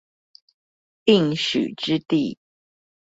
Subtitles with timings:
[1.05, 2.39] 應許之地